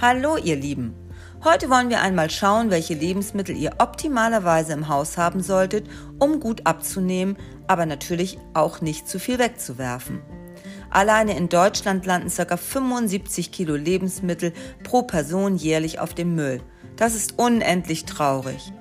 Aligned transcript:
Hallo 0.00 0.36
ihr 0.36 0.54
Lieben! 0.54 0.94
Heute 1.42 1.70
wollen 1.70 1.90
wir 1.90 2.00
einmal 2.00 2.30
schauen, 2.30 2.70
welche 2.70 2.94
Lebensmittel 2.94 3.56
ihr 3.56 3.72
optimalerweise 3.78 4.72
im 4.72 4.86
Haus 4.86 5.18
haben 5.18 5.42
solltet, 5.42 5.88
um 6.20 6.38
gut 6.38 6.68
abzunehmen, 6.68 7.36
aber 7.66 7.84
natürlich 7.84 8.38
auch 8.54 8.80
nicht 8.80 9.08
zu 9.08 9.18
viel 9.18 9.40
wegzuwerfen. 9.40 10.22
Alleine 10.88 11.36
in 11.36 11.48
Deutschland 11.48 12.06
landen 12.06 12.30
ca. 12.30 12.56
75 12.56 13.50
Kilo 13.50 13.74
Lebensmittel 13.74 14.52
pro 14.84 15.02
Person 15.02 15.56
jährlich 15.56 15.98
auf 15.98 16.14
dem 16.14 16.36
Müll. 16.36 16.60
Das 16.94 17.16
ist 17.16 17.36
unendlich 17.36 18.04
traurig. 18.04 18.72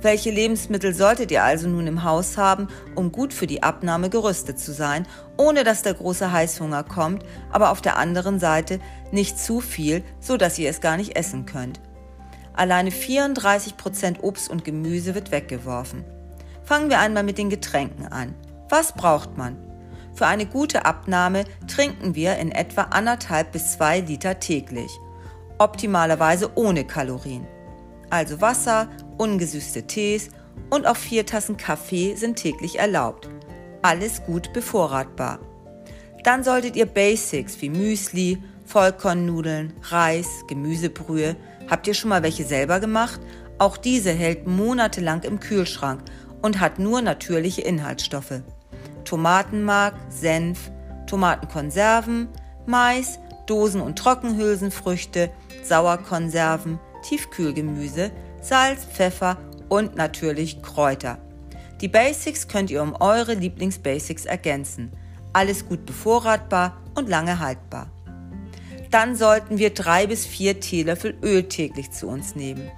Welche 0.00 0.30
Lebensmittel 0.30 0.94
solltet 0.94 1.32
ihr 1.32 1.42
also 1.42 1.68
nun 1.68 1.88
im 1.88 2.04
Haus 2.04 2.36
haben, 2.36 2.68
um 2.94 3.10
gut 3.10 3.32
für 3.32 3.48
die 3.48 3.64
Abnahme 3.64 4.10
gerüstet 4.10 4.60
zu 4.60 4.72
sein, 4.72 5.06
ohne 5.36 5.64
dass 5.64 5.82
der 5.82 5.94
große 5.94 6.30
Heißhunger 6.30 6.84
kommt, 6.84 7.24
aber 7.50 7.70
auf 7.70 7.80
der 7.80 7.96
anderen 7.96 8.38
Seite 8.38 8.78
nicht 9.10 9.38
zu 9.38 9.60
viel, 9.60 10.04
so 10.20 10.36
dass 10.36 10.58
ihr 10.58 10.70
es 10.70 10.80
gar 10.80 10.96
nicht 10.96 11.16
essen 11.16 11.46
könnt? 11.46 11.80
Alleine 12.52 12.92
34 12.92 13.76
Prozent 13.76 14.22
Obst 14.22 14.48
und 14.48 14.64
Gemüse 14.64 15.16
wird 15.16 15.32
weggeworfen. 15.32 16.04
Fangen 16.64 16.90
wir 16.90 17.00
einmal 17.00 17.24
mit 17.24 17.38
den 17.38 17.50
Getränken 17.50 18.06
an. 18.06 18.34
Was 18.68 18.92
braucht 18.92 19.36
man? 19.36 19.56
Für 20.14 20.26
eine 20.26 20.46
gute 20.46 20.84
Abnahme 20.84 21.44
trinken 21.66 22.14
wir 22.14 22.36
in 22.36 22.52
etwa 22.52 22.82
anderthalb 22.82 23.52
bis 23.52 23.72
zwei 23.72 24.00
Liter 24.00 24.38
täglich. 24.38 24.90
Optimalerweise 25.58 26.50
ohne 26.56 26.84
Kalorien. 26.84 27.46
Also 28.10 28.40
Wasser, 28.40 28.88
ungesüßte 29.18 29.86
Tees 29.86 30.28
und 30.70 30.86
auch 30.86 30.96
vier 30.96 31.26
Tassen 31.26 31.56
Kaffee 31.56 32.14
sind 32.14 32.36
täglich 32.36 32.78
erlaubt. 32.78 33.28
Alles 33.82 34.22
gut 34.24 34.52
bevorratbar. 34.52 35.40
Dann 36.24 36.42
solltet 36.44 36.76
ihr 36.76 36.86
Basics 36.86 37.60
wie 37.60 37.70
Müsli, 37.70 38.42
Vollkornnudeln, 38.66 39.72
Reis, 39.82 40.28
Gemüsebrühe. 40.48 41.36
Habt 41.70 41.86
ihr 41.86 41.94
schon 41.94 42.10
mal 42.10 42.22
welche 42.22 42.44
selber 42.44 42.80
gemacht? 42.80 43.20
Auch 43.58 43.76
diese 43.76 44.12
hält 44.12 44.46
monatelang 44.46 45.22
im 45.22 45.40
Kühlschrank 45.40 46.02
und 46.42 46.60
hat 46.60 46.78
nur 46.78 47.00
natürliche 47.00 47.62
Inhaltsstoffe. 47.62 48.42
Tomatenmark, 49.04 49.94
Senf, 50.10 50.70
Tomatenkonserven, 51.06 52.28
Mais, 52.66 53.18
Dosen- 53.46 53.80
und 53.80 53.98
Trockenhülsenfrüchte, 53.98 55.30
Sauerkonserven, 55.62 56.78
Tiefkühlgemüse, 57.02 58.10
Salz, 58.40 58.84
Pfeffer 58.84 59.36
und 59.68 59.96
natürlich 59.96 60.62
Kräuter. 60.62 61.18
Die 61.80 61.88
Basics 61.88 62.48
könnt 62.48 62.70
ihr 62.70 62.82
um 62.82 62.94
eure 62.98 63.34
Lieblingsbasics 63.34 64.24
ergänzen. 64.24 64.92
Alles 65.32 65.66
gut 65.66 65.86
bevorratbar 65.86 66.80
und 66.94 67.08
lange 67.08 67.38
haltbar. 67.38 67.90
Dann 68.90 69.16
sollten 69.16 69.58
wir 69.58 69.70
drei 69.70 70.06
bis 70.06 70.24
vier 70.26 70.60
Teelöffel 70.60 71.16
Öl 71.22 71.44
täglich 71.44 71.90
zu 71.90 72.08
uns 72.08 72.34
nehmen. 72.34 72.70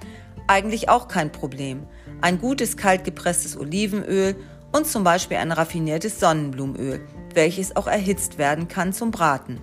Eigentlich 0.47 0.88
auch 0.88 1.08
kein 1.08 1.31
Problem. 1.31 1.86
Ein 2.20 2.41
gutes 2.41 2.77
kaltgepresstes 2.77 3.56
Olivenöl 3.56 4.34
und 4.72 4.86
zum 4.86 5.05
Beispiel 5.05 5.36
ein 5.36 5.53
raffiniertes 5.53 6.19
Sonnenblumenöl, 6.19 7.00
welches 7.34 7.77
auch 7.77 7.86
erhitzt 7.86 8.38
werden 8.38 8.66
kann 8.69 8.92
zum 8.92 9.11
Braten. 9.11 9.61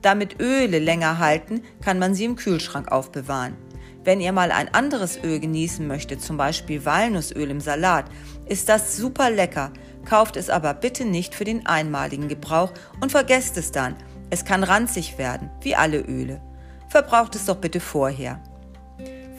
Damit 0.00 0.40
Öle 0.40 0.78
länger 0.78 1.18
halten, 1.18 1.62
kann 1.82 1.98
man 1.98 2.14
sie 2.14 2.24
im 2.24 2.36
Kühlschrank 2.36 2.90
aufbewahren. 2.90 3.56
Wenn 4.04 4.20
ihr 4.20 4.32
mal 4.32 4.50
ein 4.50 4.72
anderes 4.74 5.18
Öl 5.22 5.38
genießen 5.38 5.86
möchtet, 5.86 6.22
zum 6.22 6.36
Beispiel 6.36 6.84
Walnussöl 6.84 7.50
im 7.50 7.60
Salat, 7.60 8.06
ist 8.46 8.68
das 8.68 8.96
super 8.96 9.30
lecker. 9.30 9.72
Kauft 10.04 10.36
es 10.36 10.50
aber 10.50 10.74
bitte 10.74 11.04
nicht 11.04 11.34
für 11.34 11.44
den 11.44 11.66
einmaligen 11.66 12.28
Gebrauch 12.28 12.72
und 13.00 13.12
vergesst 13.12 13.56
es 13.56 13.70
dann. 13.70 13.94
Es 14.30 14.44
kann 14.44 14.64
ranzig 14.64 15.18
werden, 15.18 15.50
wie 15.60 15.76
alle 15.76 16.00
Öle. 16.00 16.40
Verbraucht 16.88 17.36
es 17.36 17.46
doch 17.46 17.56
bitte 17.56 17.80
vorher. 17.80 18.40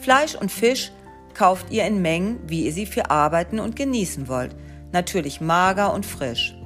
Fleisch 0.00 0.34
und 0.34 0.50
Fisch 0.50 0.92
kauft 1.34 1.70
ihr 1.70 1.86
in 1.86 2.00
Mengen, 2.00 2.38
wie 2.46 2.64
ihr 2.64 2.72
sie 2.72 2.86
für 2.86 3.10
arbeiten 3.10 3.58
und 3.58 3.76
genießen 3.76 4.28
wollt. 4.28 4.56
Natürlich 4.92 5.40
mager 5.40 5.92
und 5.92 6.06
frisch. 6.06 6.56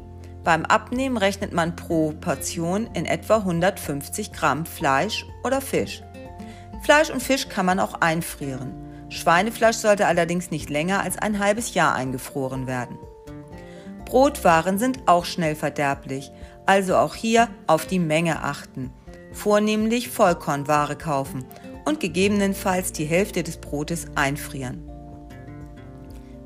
Beim 0.44 0.64
Abnehmen 0.64 1.16
rechnet 1.16 1.52
man 1.52 1.74
pro 1.74 2.12
Portion 2.12 2.88
in 2.94 3.06
etwa 3.06 3.38
150 3.38 4.32
Gramm 4.32 4.66
Fleisch 4.66 5.26
oder 5.42 5.60
Fisch. 5.60 6.02
Fleisch 6.82 7.10
und 7.10 7.22
Fisch 7.22 7.48
kann 7.48 7.66
man 7.66 7.80
auch 7.80 7.94
einfrieren. 8.00 8.72
Schweinefleisch 9.08 9.76
sollte 9.76 10.06
allerdings 10.06 10.50
nicht 10.50 10.70
länger 10.70 11.02
als 11.02 11.18
ein 11.18 11.38
halbes 11.38 11.74
Jahr 11.74 11.94
eingefroren 11.94 12.66
werden. 12.66 12.98
Brotwaren 14.04 14.78
sind 14.78 15.00
auch 15.06 15.24
schnell 15.24 15.54
verderblich, 15.54 16.30
also 16.66 16.96
auch 16.96 17.14
hier 17.14 17.48
auf 17.66 17.86
die 17.86 17.98
Menge 17.98 18.42
achten. 18.42 18.90
Vornehmlich 19.32 20.08
Vollkornware 20.08 20.96
kaufen 20.96 21.44
und 21.84 22.00
gegebenenfalls 22.00 22.92
die 22.92 23.04
Hälfte 23.04 23.42
des 23.42 23.58
Brotes 23.58 24.06
einfrieren. 24.14 24.88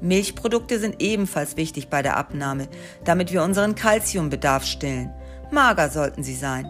Milchprodukte 0.00 0.80
sind 0.80 1.00
ebenfalls 1.00 1.56
wichtig 1.56 1.88
bei 1.88 2.02
der 2.02 2.16
Abnahme, 2.16 2.68
damit 3.04 3.32
wir 3.32 3.42
unseren 3.42 3.76
Kalziumbedarf 3.76 4.64
stillen. 4.64 5.12
Mager 5.52 5.90
sollten 5.90 6.24
sie 6.24 6.34
sein. 6.34 6.68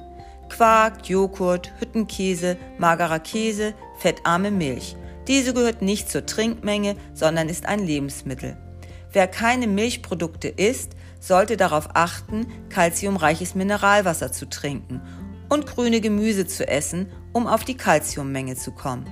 Quark, 0.53 1.09
Joghurt, 1.09 1.73
Hüttenkäse, 1.81 2.59
magerer 2.77 3.21
Käse, 3.21 3.73
fettarme 3.97 4.51
Milch. 4.51 4.97
Diese 5.27 5.55
gehört 5.55 5.81
nicht 5.81 6.11
zur 6.11 6.27
Trinkmenge, 6.27 6.97
sondern 7.15 7.49
ist 7.49 7.65
ein 7.65 7.81
Lebensmittel. 7.81 8.59
Wer 9.13 9.29
keine 9.29 9.67
Milchprodukte 9.67 10.49
isst, 10.49 10.93
sollte 11.21 11.57
darauf 11.57 11.89
achten, 11.95 12.47
kalziumreiches 12.69 13.55
Mineralwasser 13.55 14.31
zu 14.31 14.47
trinken 14.47 15.01
und 15.49 15.67
grüne 15.67 16.03
Gemüse 16.03 16.47
zu 16.47 16.69
essen, 16.69 17.11
um 17.33 17.47
auf 17.47 17.65
die 17.65 17.77
Kalziummenge 17.77 18.55
zu 18.55 18.73
kommen. 18.73 19.07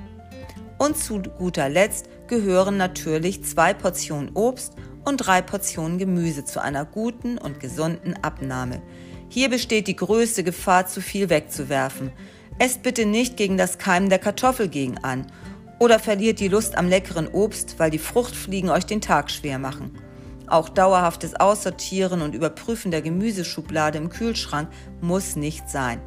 Und 0.79 0.99
zu 0.99 1.23
guter 1.23 1.71
Letzt 1.71 2.11
gehören 2.27 2.77
natürlich 2.77 3.45
zwei 3.45 3.73
Portionen 3.73 4.31
Obst 4.35 4.75
und 5.07 5.17
drei 5.17 5.41
Portionen 5.41 5.97
Gemüse 5.97 6.45
zu 6.45 6.61
einer 6.61 6.85
guten 6.85 7.39
und 7.39 7.61
gesunden 7.61 8.15
Abnahme. 8.23 8.83
Hier 9.33 9.49
besteht 9.49 9.87
die 9.87 9.95
größte 9.95 10.43
Gefahr, 10.43 10.89
zu 10.89 11.01
viel 11.01 11.31
wegzuwerfen. 11.31 12.11
Esst 12.59 12.83
bitte 12.83 13.07
nicht 13.07 13.37
gegen 13.37 13.57
das 13.57 13.79
Keimen 13.79 14.11
der 14.11 14.19
Kartoffel 14.19 14.67
gegen 14.67 14.99
an 14.99 15.25
oder 15.79 16.01
verliert 16.01 16.41
die 16.41 16.49
Lust 16.49 16.77
am 16.77 16.89
leckeren 16.89 17.29
Obst, 17.29 17.79
weil 17.79 17.93
die 17.93 17.99
Fruchtfliegen 17.99 18.71
euch 18.71 18.87
den 18.87 19.01
Tag 19.01 19.31
schwer 19.31 19.61
machen. 19.61 19.97
Auch 20.49 20.69
dauerhaftes 20.69 21.37
Aussortieren 21.37 22.23
und 22.23 22.35
Überprüfen 22.35 22.91
der 22.91 23.03
Gemüseschublade 23.03 23.99
im 23.99 24.09
Kühlschrank 24.09 24.69
muss 25.01 25.37
nicht 25.37 25.71
sein. 25.71 26.01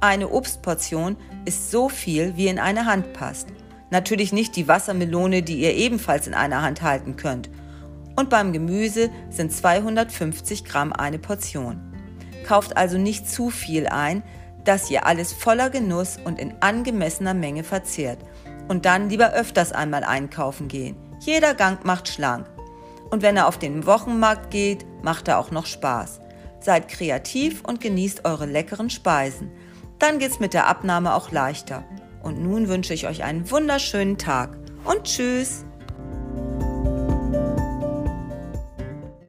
Eine 0.00 0.28
Obstportion 0.28 1.16
ist 1.44 1.70
so 1.70 1.88
viel, 1.88 2.36
wie 2.36 2.48
in 2.48 2.58
eine 2.58 2.86
Hand 2.86 3.12
passt. 3.12 3.46
Natürlich 3.90 4.32
nicht 4.32 4.56
die 4.56 4.66
Wassermelone, 4.66 5.44
die 5.44 5.60
ihr 5.60 5.74
ebenfalls 5.74 6.26
in 6.26 6.34
einer 6.34 6.62
Hand 6.62 6.82
halten 6.82 7.14
könnt. 7.14 7.50
Und 8.16 8.30
beim 8.30 8.52
Gemüse 8.52 9.10
sind 9.30 9.52
250 9.52 10.64
Gramm 10.64 10.92
eine 10.92 11.20
Portion. 11.20 11.87
Kauft 12.48 12.78
also 12.78 12.96
nicht 12.96 13.28
zu 13.28 13.50
viel 13.50 13.86
ein, 13.88 14.22
dass 14.64 14.90
ihr 14.90 15.04
alles 15.04 15.34
voller 15.34 15.68
Genuss 15.68 16.16
und 16.24 16.38
in 16.38 16.54
angemessener 16.60 17.34
Menge 17.34 17.62
verzehrt. 17.62 18.20
Und 18.68 18.86
dann 18.86 19.10
lieber 19.10 19.34
öfters 19.34 19.72
einmal 19.72 20.02
einkaufen 20.02 20.66
gehen. 20.66 20.96
Jeder 21.20 21.52
Gang 21.52 21.84
macht 21.84 22.08
schlank. 22.08 22.46
Und 23.10 23.20
wenn 23.20 23.36
er 23.36 23.48
auf 23.48 23.58
den 23.58 23.84
Wochenmarkt 23.84 24.50
geht, 24.50 24.86
macht 25.02 25.28
er 25.28 25.38
auch 25.38 25.50
noch 25.50 25.66
Spaß. 25.66 26.20
Seid 26.58 26.88
kreativ 26.88 27.62
und 27.66 27.82
genießt 27.82 28.24
eure 28.24 28.46
leckeren 28.46 28.88
Speisen. 28.88 29.50
Dann 29.98 30.18
geht's 30.18 30.40
mit 30.40 30.54
der 30.54 30.68
Abnahme 30.68 31.14
auch 31.14 31.30
leichter. 31.30 31.84
Und 32.22 32.42
nun 32.42 32.68
wünsche 32.68 32.94
ich 32.94 33.06
euch 33.06 33.24
einen 33.24 33.50
wunderschönen 33.50 34.16
Tag 34.16 34.56
und 34.84 35.04
tschüss! 35.04 35.66